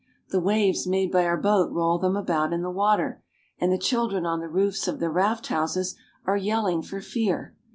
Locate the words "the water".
2.63-3.21